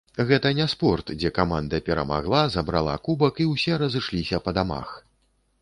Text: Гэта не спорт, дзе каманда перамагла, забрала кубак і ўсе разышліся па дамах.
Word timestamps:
Гэта 0.29 0.51
не 0.59 0.65
спорт, 0.71 1.11
дзе 1.23 1.31
каманда 1.39 1.81
перамагла, 1.91 2.41
забрала 2.57 2.97
кубак 3.09 3.35
і 3.47 3.51
ўсе 3.53 3.79
разышліся 3.85 4.45
па 4.49 4.59
дамах. 4.61 4.99